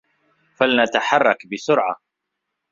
فلنتحرّك 0.59 1.47
بسرعة. 1.47 1.95